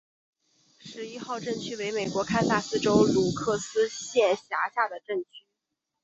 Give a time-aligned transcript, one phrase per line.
[0.79, 5.45] 十一号镇区为美国堪萨斯州鲁克斯县辖下的镇区。